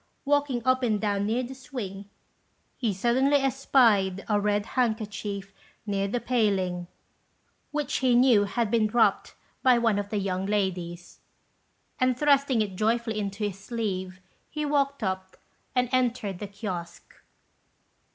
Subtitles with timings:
[0.25, 2.09] Walking up and down near the swing,
[2.75, 5.53] he suddenly espied a red handkerchief
[5.85, 6.87] near the paling,
[7.69, 11.19] which he knew had been dropped by one of the young ladies;
[11.99, 14.19] and, thrusting it joyfully into his sleeve,
[14.49, 15.37] he walked up
[15.75, 17.21] and entered the kiosque.